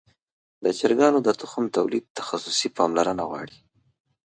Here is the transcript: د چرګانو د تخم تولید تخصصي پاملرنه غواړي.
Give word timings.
د 0.63 0.65
چرګانو 0.79 1.19
د 1.23 1.29
تخم 1.41 1.63
تولید 1.77 2.05
تخصصي 2.19 2.69
پاملرنه 2.77 3.23
غواړي. 3.29 3.57